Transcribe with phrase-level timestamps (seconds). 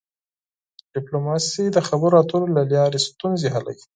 [0.93, 3.83] ډيپلوماسي د خبرو اترو له لارې ستونزې حلوي.